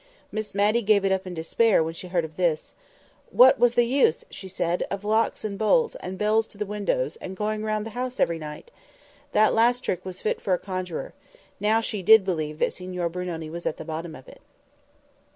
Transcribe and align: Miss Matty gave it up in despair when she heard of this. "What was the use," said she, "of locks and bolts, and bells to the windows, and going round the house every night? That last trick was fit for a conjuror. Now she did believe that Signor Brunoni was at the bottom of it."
Miss 0.31 0.55
Matty 0.55 0.81
gave 0.81 1.05
it 1.05 1.11
up 1.11 1.27
in 1.27 1.35
despair 1.35 1.83
when 1.83 1.93
she 1.93 2.07
heard 2.07 2.25
of 2.25 2.35
this. 2.35 2.73
"What 3.29 3.59
was 3.59 3.75
the 3.75 3.83
use," 3.85 4.25
said 4.31 4.79
she, 4.81 4.85
"of 4.89 5.03
locks 5.05 5.45
and 5.45 5.59
bolts, 5.59 5.93
and 5.97 6.17
bells 6.17 6.47
to 6.47 6.57
the 6.57 6.65
windows, 6.65 7.17
and 7.17 7.37
going 7.37 7.63
round 7.63 7.85
the 7.85 7.91
house 7.91 8.19
every 8.19 8.39
night? 8.39 8.71
That 9.33 9.53
last 9.53 9.81
trick 9.81 10.03
was 10.03 10.23
fit 10.23 10.41
for 10.41 10.55
a 10.55 10.57
conjuror. 10.57 11.13
Now 11.59 11.81
she 11.81 12.01
did 12.01 12.25
believe 12.25 12.57
that 12.57 12.73
Signor 12.73 13.09
Brunoni 13.11 13.51
was 13.51 13.67
at 13.67 13.77
the 13.77 13.85
bottom 13.85 14.15
of 14.15 14.27
it." 14.27 14.41